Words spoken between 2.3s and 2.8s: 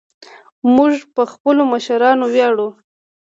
ویاړو